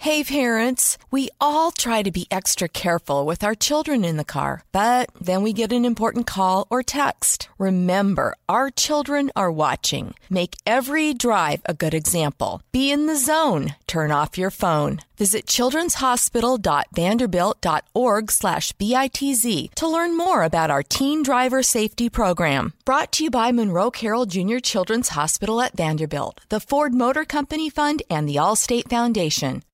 [0.00, 4.62] Hey parents, we all try to be extra careful with our children in the car,
[4.70, 7.48] but then we get an important call or text.
[7.58, 10.14] Remember, our children are watching.
[10.30, 12.62] Make every drive a good example.
[12.70, 13.74] Be in the zone.
[13.88, 15.00] Turn off your phone.
[15.18, 22.72] Visit childrenshospital.vanderbilt.org slash BITZ to learn more about our teen driver safety program.
[22.84, 24.58] Brought to you by Monroe Carroll Jr.
[24.58, 29.64] Children's Hospital at Vanderbilt, the Ford Motor Company Fund, and the Allstate Foundation.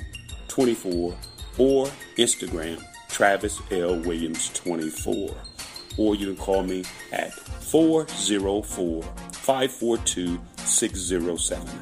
[0.49, 1.17] 24
[1.59, 1.87] or
[2.17, 5.35] Instagram Travis L Williams 24.
[5.99, 11.81] Or you can call me at 404 542 6079.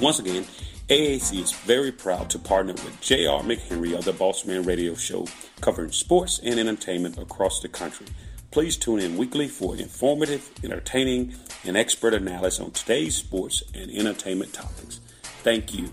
[0.00, 0.44] Once again,
[0.88, 3.42] AAC is very proud to partner with J.R.
[3.42, 5.26] McHenry of the Boss Man Radio Show,
[5.60, 8.06] covering sports and entertainment across the country.
[8.52, 14.52] Please tune in weekly for informative, entertaining, and expert analysis on today's sports and entertainment
[14.52, 15.00] topics.
[15.42, 15.88] Thank you.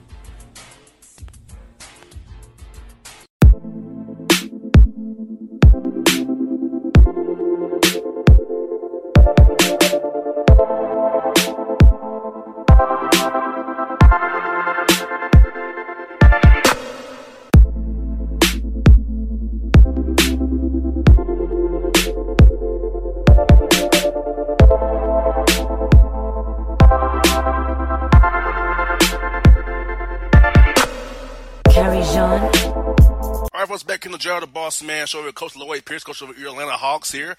[34.83, 37.35] Man show with Coach Lloyd Pierce, coach of your Atlanta Hawks here.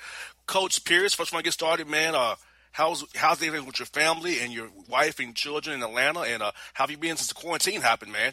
[0.46, 2.14] Coach Pierce, first want to get started, man.
[2.14, 2.34] Uh,
[2.72, 6.50] how's how's everything with your family and your wife and children in Atlanta, and uh,
[6.74, 8.32] how have you been since the quarantine happened, man?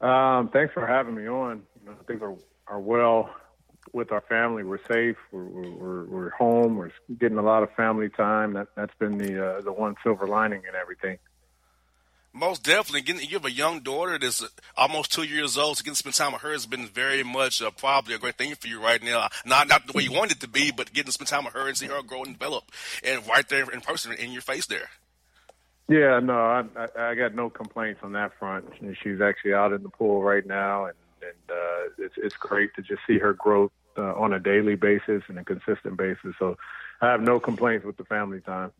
[0.00, 1.62] Um, thanks for having me on.
[2.06, 2.34] Things are
[2.66, 3.30] are well
[3.92, 4.64] with our family.
[4.64, 5.16] We're safe.
[5.30, 6.76] We're we're, we're home.
[6.76, 8.54] We're getting a lot of family time.
[8.54, 11.18] That that's been the uh, the one silver lining in everything.
[12.36, 13.02] Most definitely.
[13.02, 14.44] Getting, you have a young daughter that's
[14.76, 17.62] almost two years old, so getting to spend time with her has been very much
[17.62, 19.28] uh, probably a great thing for you right now.
[19.46, 21.54] Not not the way you want it to be, but getting to spend time with
[21.54, 22.64] her and see her grow and develop,
[23.04, 24.90] and right there in person, in your face there.
[25.88, 28.64] Yeah, no, I, I, I got no complaints on that front.
[29.02, 32.82] She's actually out in the pool right now, and and uh, it's it's great to
[32.82, 36.34] just see her growth uh, on a daily basis and a consistent basis.
[36.40, 36.56] So
[37.00, 38.72] I have no complaints with the family time.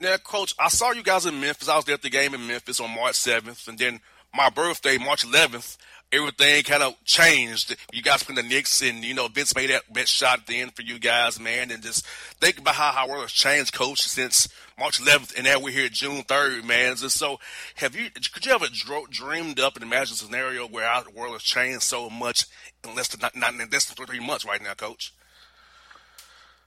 [0.00, 1.68] Now, Coach, I saw you guys in Memphis.
[1.68, 4.00] I was there at the game in Memphis on March 7th, and then
[4.34, 5.76] my birthday, March 11th,
[6.10, 7.76] everything kind of changed.
[7.92, 10.80] You guys put the Knicks, and you know Vince made that best shot then for
[10.80, 11.70] you guys, man.
[11.70, 12.06] And just
[12.40, 14.48] think about how our world has changed, Coach, since
[14.78, 16.96] March 11th, and now we're here June 3rd, man.
[16.96, 17.38] Just so,
[17.74, 18.08] have you?
[18.32, 18.68] Could you ever
[19.10, 22.46] dreamed up and imagined a scenario where our world has changed so much
[22.84, 25.12] in less than not, not in less than three months right now, Coach?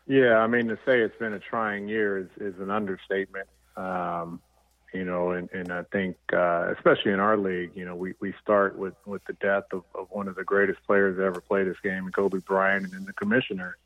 [0.06, 3.48] Yeah, I mean to say it's been a trying year is, is an understatement.
[3.78, 4.42] Um,
[4.94, 8.34] you know, and, and I think uh, especially in our league, you know, we, we
[8.42, 11.68] start with, with the death of, of one of the greatest players that ever played
[11.68, 13.78] this game, Kobe Bryant, and then the commissioner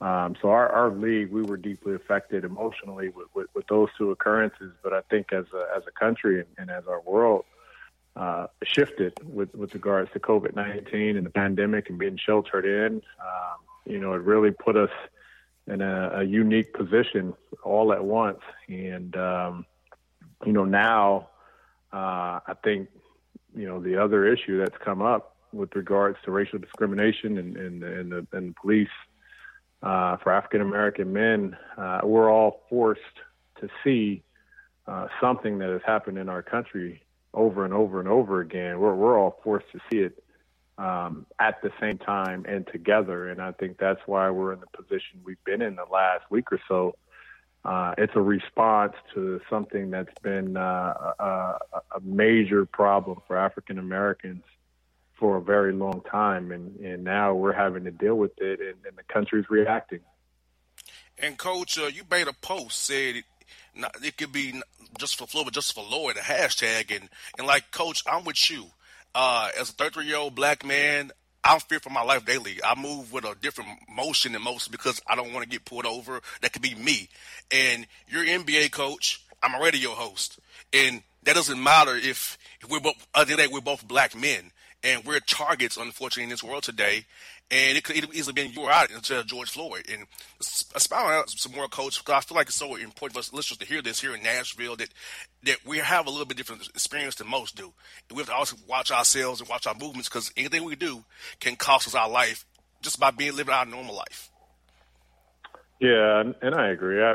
[0.00, 4.10] Um, so our, our league, we were deeply affected emotionally with, with, with those two
[4.10, 4.72] occurrences.
[4.82, 7.44] But I think as a, as a country and, and as our world
[8.16, 13.02] uh, shifted with, with regards to COVID 19 and the pandemic and being sheltered in,
[13.20, 14.90] um, you know, it really put us
[15.70, 18.40] in a, a unique position all at once.
[18.68, 19.66] And, um,
[20.44, 21.28] you know, now
[21.92, 22.88] uh, I think,
[23.54, 27.82] you know, the other issue that's come up with regards to racial discrimination and, and,
[27.82, 28.88] and, the, and the police
[29.82, 33.00] uh, for African American men, uh, we're all forced
[33.60, 34.22] to see
[34.86, 37.02] uh, something that has happened in our country
[37.32, 38.78] over and over and over again.
[38.78, 40.22] We're, we're all forced to see it
[40.80, 43.28] um, at the same time and together.
[43.28, 46.50] And I think that's why we're in the position we've been in the last week
[46.50, 46.96] or so.
[47.62, 51.58] Uh, it's a response to something that's been uh, a,
[51.94, 54.42] a, major problem for African Americans
[55.18, 58.76] for a very long time, and, and now we're having to deal with it, and,
[58.86, 60.00] and the country's reacting.
[61.18, 63.24] And coach, uh, you made a post said it,
[63.74, 64.62] not, it could be
[64.98, 68.50] just for Flo, but just for Lloyd, a hashtag, and and like coach, I'm with
[68.50, 68.70] you.
[69.14, 71.10] Uh, as a 33 year old black man,
[71.42, 72.58] I'm fear for my life daily.
[72.62, 75.86] I move with a different motion than most because I don't want to get pulled
[75.86, 76.20] over.
[76.42, 77.08] That could be me.
[77.50, 79.22] And you're NBA coach.
[79.42, 80.38] I'm a radio host,
[80.70, 83.06] and that doesn't matter if, if we're both.
[83.14, 84.50] Other day, we're both black men,
[84.84, 87.06] and we're targets, unfortunately, in this world today
[87.50, 89.86] and it could easily been you or I instead of George Floyd.
[89.90, 90.06] And
[90.38, 93.58] expound out some more, coach, because I feel like it's so important for us listeners
[93.58, 94.88] to hear this here in Nashville that
[95.42, 97.72] that we have a little bit different experience than most do.
[98.08, 101.04] And we have to also watch ourselves and watch our movements because anything we do
[101.40, 102.44] can cost us our life
[102.82, 104.30] just by being living our normal life.
[105.80, 107.02] Yeah, and I agree.
[107.02, 107.14] I,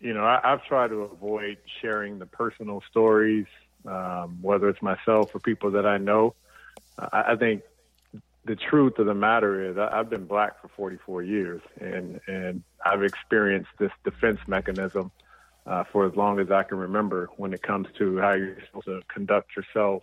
[0.00, 3.46] you know, I, have tried to avoid sharing the personal stories,
[3.86, 6.34] um, whether it's myself or people that I know.
[6.98, 7.62] I, I think
[8.46, 12.62] the truth of the matter is I, have been black for 44 years and, and
[12.84, 15.10] I've experienced this defense mechanism
[15.66, 18.86] uh, for as long as I can remember when it comes to how you're supposed
[18.86, 20.02] to conduct yourself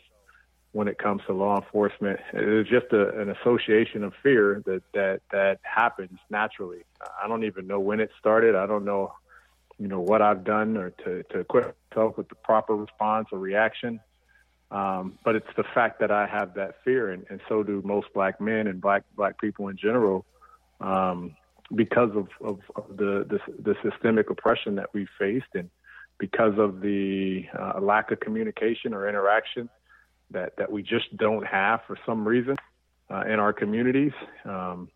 [0.74, 2.20] when it comes to law enforcement.
[2.34, 6.84] It's just a, an association of fear that, that, that happens naturally.
[7.24, 8.56] I don't even know when it started.
[8.56, 9.14] I don't know,
[9.78, 13.40] you know, what I've done or to, to equip myself with the proper response or
[13.40, 14.00] reaction.
[14.74, 18.08] Um, but it's the fact that I have that fear, and, and so do most
[18.14, 20.26] black men and black black people in general,
[20.82, 21.36] um,
[21.76, 25.70] because of, of, of the, the, the systemic oppression that we faced, and
[26.18, 29.70] because of the uh, lack of communication or interaction
[30.32, 32.56] that that we just don't have for some reason
[33.12, 34.14] uh, in our communities.
[34.44, 34.90] Um,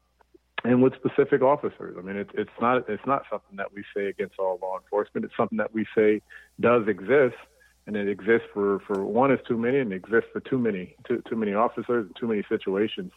[0.63, 4.07] and with specific officers, I mean, it, it's not it's not something that we say
[4.07, 5.23] against all law enforcement.
[5.25, 6.21] It's something that we say
[6.59, 7.38] does exist,
[7.87, 10.95] and it exists for for one is too many, and it exists for too many
[11.07, 13.11] too too many officers and too many situations.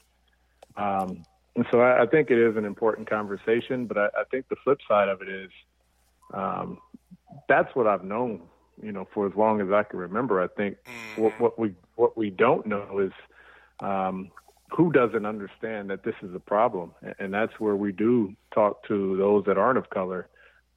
[0.77, 1.25] Um,
[1.57, 4.57] and so I, I, think it is an important conversation, but I, I think the
[4.63, 5.51] flip side of it is
[6.33, 6.79] um,
[7.49, 8.43] that's what I've known,
[8.81, 10.41] you know, for as long as I can remember.
[10.41, 10.77] I think
[11.17, 13.13] what, what we what we don't know is
[13.81, 14.31] um,
[14.71, 19.17] who doesn't understand that this is a problem, and that's where we do talk to
[19.17, 20.29] those that aren't of color,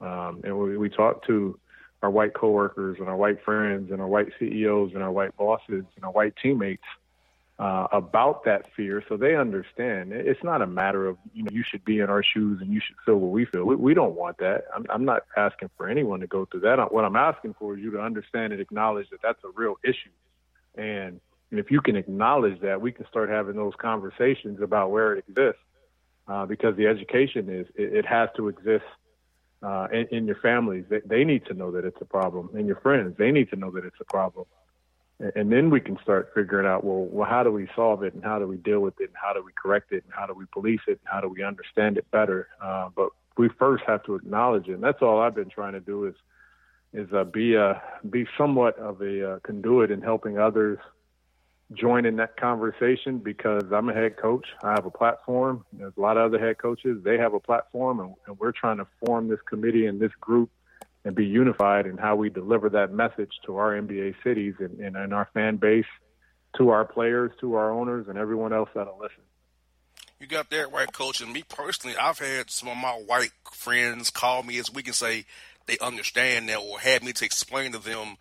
[0.01, 1.59] um, and we, we talk to
[2.03, 5.85] our white coworkers and our white friends and our white CEOs and our white bosses
[5.95, 6.83] and our white teammates
[7.59, 10.11] uh, about that fear, so they understand.
[10.11, 12.81] It's not a matter of you know you should be in our shoes and you
[12.85, 13.63] should feel what we feel.
[13.63, 14.65] We, we don't want that.
[14.75, 16.91] I'm, I'm not asking for anyone to go through that.
[16.91, 20.09] What I'm asking for is you to understand and acknowledge that that's a real issue,
[20.75, 21.21] and,
[21.51, 25.25] and if you can acknowledge that, we can start having those conversations about where it
[25.27, 25.62] exists.
[26.25, 28.86] Uh, because the education is it, it has to exist
[29.63, 30.86] uh, your families.
[30.89, 33.55] They, they, need to know that it's a problem, and your friends they need to
[33.55, 34.46] know that it's a problem,
[35.20, 38.13] and, and, then we can start figuring out well, well, how do we solve it,
[38.13, 40.25] and how do we deal with it, and how do we correct it, and how
[40.25, 42.50] do we police it, and how do we understand it better.
[42.62, 45.79] Uh, but we first have to acknowledge it, and that's all I've been trying to
[45.79, 46.15] do is
[46.93, 50.77] is uh, be a be somewhat of a uh, conduit in helping others
[51.75, 54.46] join in that conversation because I'm a head coach.
[54.63, 55.65] I have a platform.
[55.74, 57.03] There's a lot of other head coaches.
[57.03, 60.50] They have a platform, and, and we're trying to form this committee and this group
[61.06, 64.96] and be unified in how we deliver that message to our NBA cities and, and,
[64.96, 65.86] and our fan base,
[66.58, 69.24] to our players, to our owners, and everyone else that'll listen.
[70.20, 71.20] You got that right, coach.
[71.20, 74.94] And me personally, I've had some of my white friends call me as we can
[74.94, 75.25] say
[75.65, 78.15] they understand that or had me to explain to them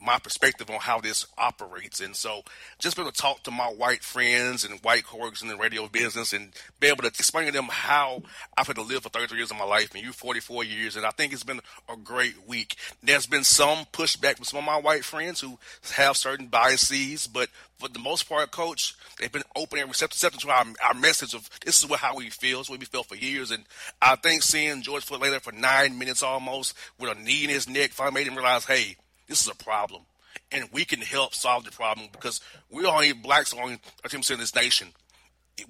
[0.00, 2.00] my perspective on how this operates.
[2.00, 2.42] And so
[2.78, 5.88] just be able to talk to my white friends and white coworkers in the radio
[5.88, 8.22] business and be able to explain to them how
[8.56, 10.96] I've had to live for 33 years of my life and you 44 years.
[10.96, 12.76] And I think it's been a great week.
[13.02, 15.58] There's been some pushback from some of my white friends who
[15.92, 20.50] have certain biases, but for the most part, coach, they've been open and receptive to
[20.50, 23.14] our, our message of this is what how we feel, it's what we felt for
[23.14, 23.50] years.
[23.50, 23.64] And
[24.02, 27.68] I think seeing George Floyd later for nine minutes almost with a knee in his
[27.68, 28.96] neck finally made him realize, hey,
[29.28, 30.02] this is a problem,
[30.50, 34.30] and we can help solve the problem because we all need blacks on ten percent
[34.30, 34.88] of this nation.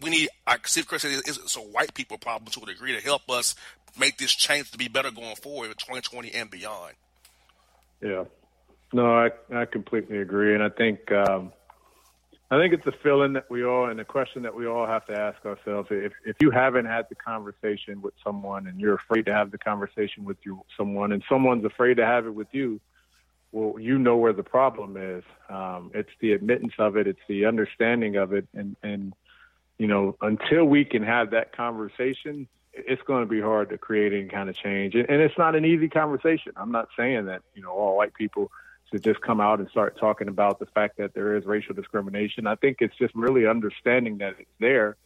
[0.02, 3.28] We need, like Steve Chris it's a white people problem to a degree to help
[3.30, 3.54] us
[3.98, 6.94] make this change to be better going forward in 2020 and beyond.
[8.02, 8.24] Yeah,
[8.92, 11.52] no, I I completely agree, and I think um,
[12.50, 15.04] I think it's a feeling that we all and a question that we all have
[15.06, 15.88] to ask ourselves.
[15.90, 19.58] If if you haven't had the conversation with someone and you're afraid to have the
[19.58, 22.80] conversation with you someone and someone's afraid to have it with you,
[23.52, 25.24] well, you know where the problem is.
[25.48, 27.06] Um, it's the admittance of it.
[27.06, 28.46] It's the understanding of it.
[28.54, 29.14] And, and,
[29.78, 34.12] you know, until we can have that conversation, it's going to be hard to create
[34.12, 34.94] any kind of change.
[34.94, 36.52] And, and it's not an easy conversation.
[36.56, 38.50] I'm not saying that, you know, all white people
[38.90, 42.46] should just come out and start talking about the fact that there is racial discrimination.
[42.46, 44.96] I think it's just really understanding that it's there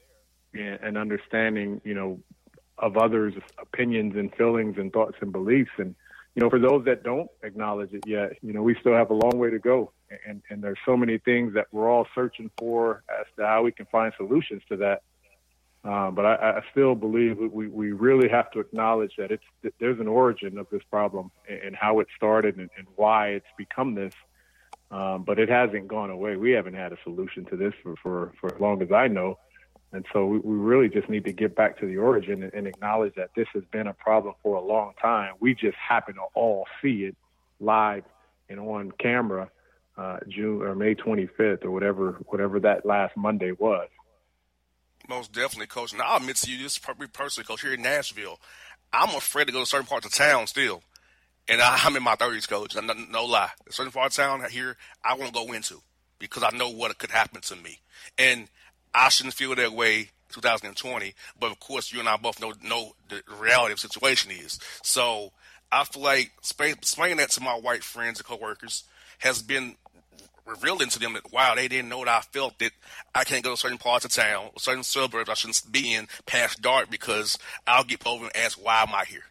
[0.52, 2.20] and, and understanding, you know,
[2.78, 5.70] of others' opinions and feelings and thoughts and beliefs.
[5.78, 5.94] And,
[6.34, 9.14] you know, for those that don't acknowledge it yet, you know, we still have a
[9.14, 9.92] long way to go.
[10.26, 13.72] And, and there's so many things that we're all searching for as to how we
[13.72, 15.02] can find solutions to that.
[15.84, 19.74] Um, but I, I still believe we, we really have to acknowledge that it's that
[19.80, 23.94] there's an origin of this problem and how it started and, and why it's become
[23.94, 24.14] this.
[24.90, 26.36] Um, but it hasn't gone away.
[26.36, 29.38] We haven't had a solution to this for, for, for as long as I know.
[29.92, 32.66] And so we, we really just need to get back to the origin and, and
[32.66, 35.34] acknowledge that this has been a problem for a long time.
[35.40, 37.16] We just happen to all see it
[37.60, 38.04] live
[38.48, 39.50] and on camera
[39.96, 43.88] uh, June or May 25th or whatever whatever that last Monday was.
[45.08, 45.92] Most definitely, coach.
[45.92, 48.38] And I'll admit to you, this probably personally, coach, here in Nashville,
[48.92, 50.82] I'm afraid to go to certain parts of town still.
[51.48, 52.76] And I'm in my 30s, coach.
[52.76, 53.50] No, no lie.
[53.70, 55.82] Certain parts of town here, I won't go into
[56.18, 57.80] because I know what could happen to me.
[58.16, 58.48] And
[58.94, 61.14] I shouldn't feel that way 2020.
[61.38, 64.58] But of course, you and I both know know the reality of the situation is.
[64.82, 65.32] So
[65.70, 68.84] I feel like explaining that to my white friends and coworkers
[69.18, 69.76] has been
[70.44, 72.72] revealing to them that wow, they didn't know that I felt that
[73.14, 76.60] I can't go to certain parts of town, certain suburbs I shouldn't be in past
[76.60, 79.24] dark because I'll get over and ask why am I here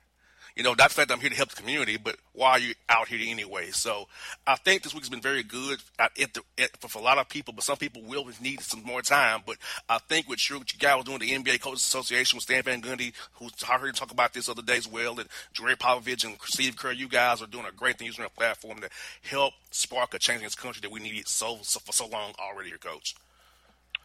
[0.56, 2.60] you know, not the fact that I'm here to help the community, but why are
[2.60, 3.70] you out here anyway?
[3.72, 4.08] So
[4.46, 7.02] I think this week's been very good uh, at, at the, at, for, for, a
[7.02, 9.42] lot of people, but some people will need some more time.
[9.46, 9.58] But
[9.90, 12.82] I think what you, what you guys doing, the NBA Coaches Association with Stan Van
[12.82, 16.26] Gundy, who I heard you talk about this other day as well, and Gregg Popovich
[16.26, 18.90] and Steve Kerr, you guys are doing a great thing using a platform to
[19.24, 22.34] help spark a change in this country that we needed so, so for so long
[22.40, 23.16] already, your coach.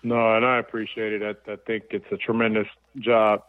[0.03, 1.23] No, and I appreciate it.
[1.49, 3.43] I, I think it's a tremendous job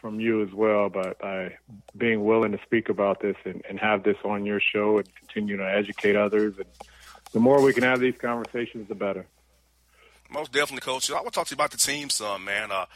[0.00, 1.56] from you as well by, by
[1.96, 5.56] being willing to speak about this and, and have this on your show and continue
[5.56, 6.54] to educate others.
[6.56, 6.66] And
[7.32, 9.26] the more we can have these conversations, the better.
[10.32, 11.10] Most definitely, Coach.
[11.10, 12.70] I want to talk to you about the team some, man.
[12.70, 12.86] Uh,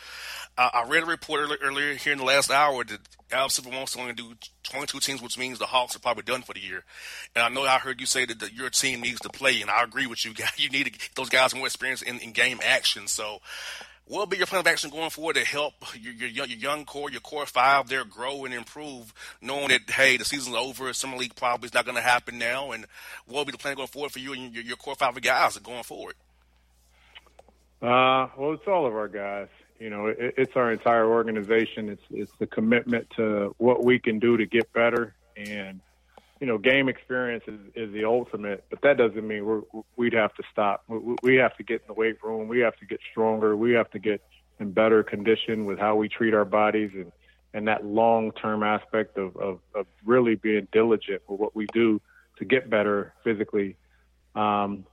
[0.57, 3.01] I read a report earlier, here in the last hour that
[3.33, 6.43] Adam Silver wants to only do 22 teams, which means the Hawks are probably done
[6.43, 6.85] for the year.
[7.35, 9.71] And I know I heard you say that the, your team needs to play, and
[9.71, 10.33] I agree with you.
[10.33, 13.09] Guy you need to get those guys more experience in, in game action.
[13.09, 13.41] So
[14.07, 16.85] what will be your plan of action going forward to help your, your, your young
[16.85, 21.17] core, your core five, there grow and improve, knowing that hey, the season's over, summer
[21.17, 22.87] league probably is not going to happen now, and
[23.27, 25.57] what will be the plan going forward for you and your, your core five guys
[25.59, 26.15] going forward?
[27.81, 29.49] Uh, well, it's all of our guys.
[29.79, 31.89] You know, it, it's our entire organization.
[31.89, 35.81] It's it's the commitment to what we can do to get better, and
[36.41, 39.63] you know, game experience is, is the ultimate, but that doesn't mean we're,
[39.97, 40.85] we'd have to stop.
[40.89, 42.49] We, we have to get in the weight room.
[42.49, 43.57] We have to get stronger.
[43.57, 44.23] We have to get
[44.59, 47.13] in better condition with how we treat our bodies and,
[47.53, 52.01] and that long term aspect of, of, of really being diligent with what we do
[52.39, 53.77] to get better physically.
[54.35, 54.85] Um,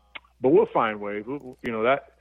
[0.42, 1.26] but we'll find ways.
[1.26, 2.14] We, you know, that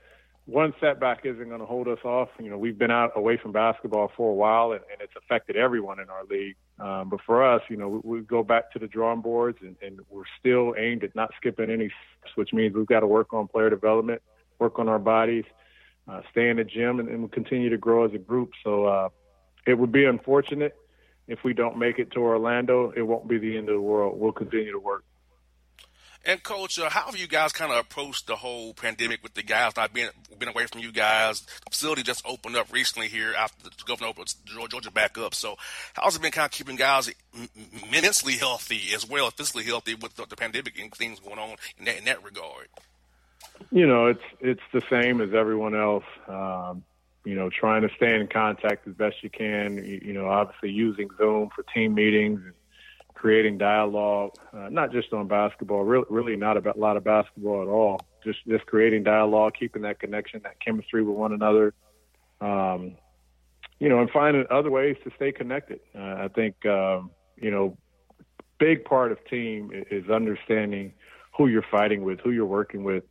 [0.45, 2.29] one setback isn't going to hold us off.
[2.39, 5.55] You know, we've been out away from basketball for a while, and, and it's affected
[5.55, 6.55] everyone in our league.
[6.81, 9.75] Um, but for us, you know, we, we go back to the drawing boards, and,
[9.83, 13.33] and we're still aimed at not skipping any steps, which means we've got to work
[13.33, 14.21] on player development,
[14.57, 15.45] work on our bodies,
[16.07, 18.51] uh, stay in the gym, and, and continue to grow as a group.
[18.63, 19.09] So uh,
[19.67, 20.75] it would be unfortunate
[21.27, 22.91] if we don't make it to Orlando.
[22.95, 24.19] It won't be the end of the world.
[24.19, 25.03] We'll continue to work.
[26.23, 29.41] And coach, uh, how have you guys kind of approached the whole pandemic with the
[29.41, 31.41] guys not being been away from you guys?
[31.41, 35.33] The facility just opened up recently here after the governor opened Georgia back up.
[35.33, 35.55] So,
[35.93, 37.11] how's it been kind of keeping guys
[37.91, 41.55] mentally healthy as well as physically healthy with the, the pandemic and things going on
[41.79, 42.67] in that in that regard?
[43.71, 46.05] You know, it's it's the same as everyone else.
[46.27, 46.83] Um,
[47.23, 49.77] you know, trying to stay in contact as best you can.
[49.77, 52.53] You, you know, obviously using Zoom for team meetings and
[53.21, 57.61] creating dialogue, uh, not just on basketball, really, really not about a lot of basketball
[57.61, 58.01] at all.
[58.23, 61.75] Just just creating dialogue, keeping that connection, that chemistry with one another.
[62.41, 62.95] Um,
[63.79, 65.81] you know, and finding other ways to stay connected.
[65.95, 67.77] Uh, I think um, you know,
[68.57, 70.93] big part of team is understanding
[71.37, 73.03] who you're fighting with, who you're working with,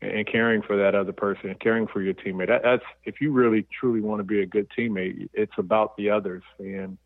[0.00, 2.48] and caring for that other person, and caring for your teammate.
[2.48, 6.08] That, that's if you really truly want to be a good teammate, it's about the
[6.08, 6.44] others.
[6.58, 6.96] And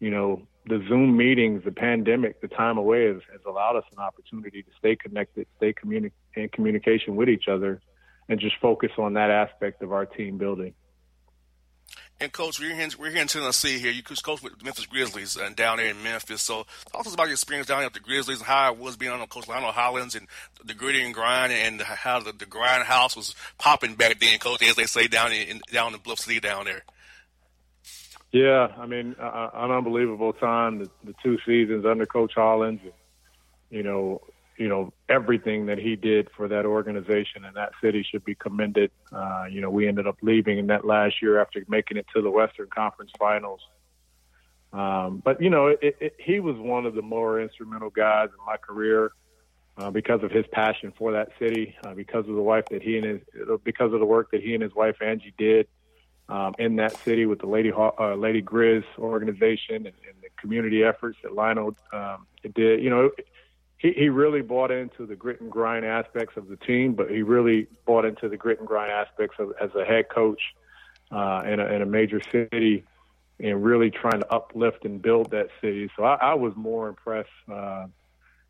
[0.00, 3.98] you know, the Zoom meetings, the pandemic, the time away has, has allowed us an
[3.98, 7.80] opportunity to stay connected, stay communi- in communication with each other,
[8.28, 10.74] and just focus on that aspect of our team building.
[12.20, 13.78] And coach, we're here, we're here in Tennessee.
[13.78, 16.42] Here, you coach with Memphis Grizzlies and uh, down there in Memphis.
[16.42, 18.78] So, talk to us about your experience down there with the Grizzlies and how it
[18.78, 20.28] was being on Coach Lionel Hollins and
[20.64, 24.62] the gritty and grind and how the, the grind house was popping back then, Coach,
[24.62, 26.84] as they say down in down in Bluff City down there.
[28.34, 30.80] Yeah, I mean, uh, an unbelievable time.
[30.80, 32.80] The, the two seasons under Coach Hollins,
[33.70, 34.22] you know,
[34.58, 38.90] you know everything that he did for that organization and that city should be commended.
[39.12, 42.22] Uh, you know, we ended up leaving in that last year after making it to
[42.22, 43.60] the Western Conference Finals.
[44.72, 48.44] Um, but you know, it, it, he was one of the more instrumental guys in
[48.44, 49.12] my career
[49.78, 52.98] uh, because of his passion for that city, uh, because of the wife that he
[52.98, 53.20] and his,
[53.62, 55.68] because of the work that he and his wife Angie did
[56.28, 60.82] um, in that city with the Lady uh, Lady Grizz organization and, and, the community
[60.82, 62.82] efforts that Lionel um, did.
[62.82, 63.10] You know,
[63.78, 67.22] he, he really bought into the grit and grind aspects of the team, but he
[67.22, 70.40] really bought into the grit and grind aspects of as a head coach
[71.10, 72.84] uh, in, a, in a major city
[73.40, 75.90] and really trying to uplift and build that city.
[75.96, 77.28] So I, I was more impressed.
[77.50, 77.86] Uh,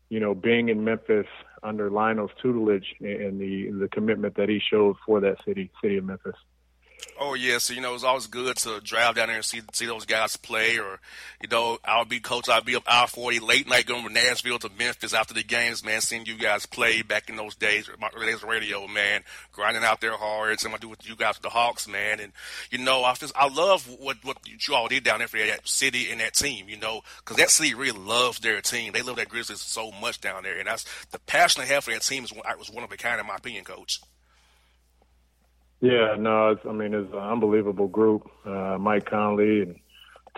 [0.09, 1.27] you know, being in Memphis
[1.63, 6.05] under Lionel's tutelage and the the commitment that he showed for that city, city of
[6.05, 6.35] Memphis.
[7.17, 9.85] Oh yeah, so you know it's always good to drive down there and see see
[9.85, 10.77] those guys play.
[10.77, 10.99] Or
[11.41, 12.49] you know, I'll be coach.
[12.49, 15.83] I'll be up I forty late night going from Nashville to Memphis after the games,
[15.83, 16.01] man.
[16.01, 19.23] Seeing you guys play back in those days, my days of radio, man,
[19.53, 20.59] grinding out there hard.
[20.59, 22.19] Something I do with you guys with the Hawks, man.
[22.19, 22.33] And
[22.69, 25.65] you know, I just I love what what you all did down there for that
[25.65, 26.67] city and that team.
[26.67, 28.91] You know, because that city really loves their team.
[28.91, 31.91] They love that Grizzlies so much down there, and that's the passion they have for
[31.91, 34.01] that team is was one of a kind, in my opinion, coach.
[35.81, 38.29] Yeah, no, it's, I mean, it's an unbelievable group.
[38.45, 39.75] Uh, Mike Conley and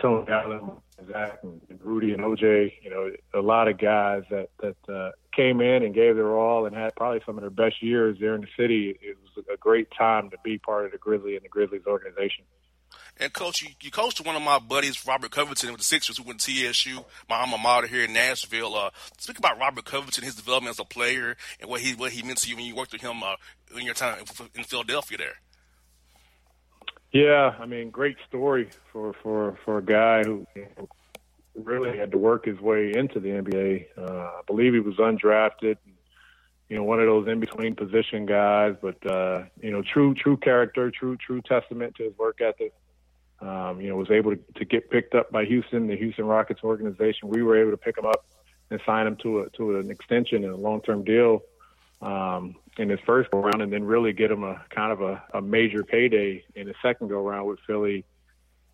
[0.00, 0.70] Tony Allen,
[1.10, 2.72] Zach and, Rudy and OJ.
[2.82, 6.66] You know, a lot of guys that that uh, came in and gave their all
[6.66, 8.98] and had probably some of their best years there in the city.
[9.00, 12.44] It was a great time to be part of the Grizzly and the Grizzlies organization.
[13.20, 16.22] And coach, you, you coached one of my buddies, Robert Covington, with the Sixers, who
[16.22, 18.74] went to TSU, my alma mater here in Nashville.
[18.76, 22.22] Uh, speak about Robert Covington, his development as a player, and what he what he
[22.22, 23.34] meant to you when you worked with him uh,
[23.76, 24.18] in your time
[24.54, 25.34] in Philadelphia there.
[27.12, 30.46] Yeah, I mean, great story for for for a guy who
[31.56, 33.86] really had to work his way into the NBA.
[33.96, 35.76] Uh, I believe he was undrafted.
[36.68, 40.36] You know, one of those in between position guys, but uh, you know, true true
[40.36, 42.72] character, true true testament to his work ethic.
[43.40, 46.60] Um, you know, was able to, to get picked up by Houston, the Houston Rockets
[46.64, 47.28] organization.
[47.28, 48.24] We were able to pick him up
[48.70, 51.42] and sign him to a to an extension and a long term deal
[52.02, 55.22] um, in his first go round, and then really get him a kind of a,
[55.34, 58.04] a major payday in his second go round with Philly.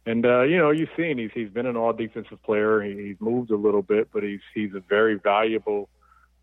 [0.07, 2.83] And uh, you know, you've seen he's he's been an all defensive player.
[2.83, 5.89] He, he's moved a little bit, but he's he's a very valuable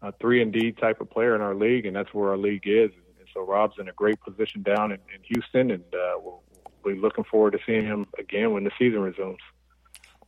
[0.01, 2.63] uh, three and D type of player in our league, and that's where our league
[2.65, 2.91] is.
[3.19, 6.41] And so Rob's in a great position down in, in Houston, and uh, we'll,
[6.83, 9.39] we'll be looking forward to seeing him again when the season resumes.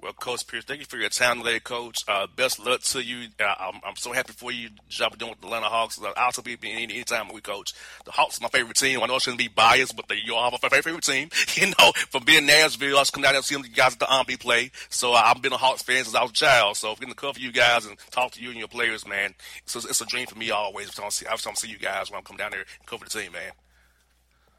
[0.04, 2.04] Well, Coach Pierce, thank you for your time today, Coach.
[2.10, 3.30] Uh, best luck to you.
[3.40, 5.98] Uh, I'm, I'm, so happy for you, job doing with the Atlanta Hawks.
[5.98, 7.72] Uh, I'll also be any, anytime we coach.
[8.04, 9.02] The Hawks is my favorite team.
[9.02, 11.30] I know I shouldn't be biased, but they, you all are my favorite team.
[11.56, 14.00] You know, from being Nashville, I was coming down there and seeing you guys at
[14.00, 14.72] the Omni play.
[14.90, 16.76] So uh, I've been a Hawks fan since I was a child.
[16.76, 19.74] So getting to cover you guys and talk to you and your players, man, it's,
[19.76, 21.00] it's a dream for me always.
[21.00, 23.06] I see, every time I see you guys when I come down there and cover
[23.06, 23.52] the team, man.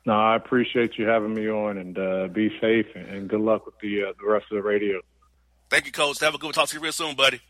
[0.07, 3.65] No, I appreciate you having me on, and uh, be safe and, and good luck
[3.65, 5.01] with the uh, the rest of the radio.
[5.71, 6.21] Thank you, Coach.
[6.21, 6.55] Have a good one.
[6.55, 7.41] Talk to you real soon, buddy.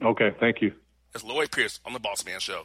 [0.00, 0.72] Okay, thank you.
[1.14, 2.64] It's Lloyd Pierce on the Boss Man Show.